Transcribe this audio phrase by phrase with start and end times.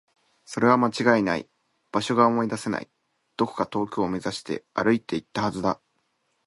[0.45, 1.47] それは間違いない。
[1.91, 2.89] 場所が思い出せない。
[3.37, 5.79] どこか遠くを目指して歩いていったはずだ。